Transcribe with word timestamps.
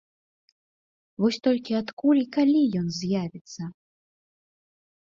Вось 1.25 1.39
толькі 1.49 1.77
адкуль 1.81 2.23
і 2.25 2.27
калі 2.39 2.61
ён 2.81 2.87
з'явіцца? 2.99 3.63